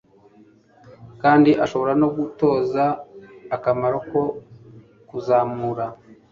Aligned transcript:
kandi 1.21 1.51
ashobora 1.63 1.93
no 2.01 2.07
gutoza 2.17 2.83
akamaro 3.55 3.97
ko 4.09 4.21
kuzamura 5.09 5.85